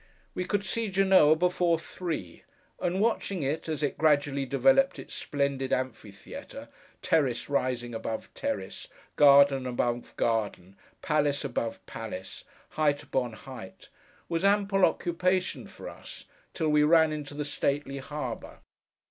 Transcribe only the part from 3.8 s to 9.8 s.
it gradually developed its splendid amphitheatre, terrace rising above terrace, garden